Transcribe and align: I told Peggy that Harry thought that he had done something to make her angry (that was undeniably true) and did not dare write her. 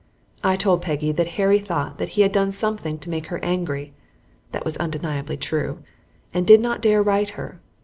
I 0.43 0.55
told 0.55 0.81
Peggy 0.81 1.11
that 1.11 1.27
Harry 1.37 1.59
thought 1.59 1.99
that 1.99 2.09
he 2.17 2.23
had 2.23 2.31
done 2.31 2.51
something 2.51 2.97
to 2.97 3.09
make 3.11 3.27
her 3.27 3.37
angry 3.45 3.93
(that 4.51 4.65
was 4.65 4.75
undeniably 4.77 5.37
true) 5.37 5.83
and 6.33 6.47
did 6.47 6.59
not 6.59 6.81
dare 6.81 7.03
write 7.03 7.29
her. 7.37 7.61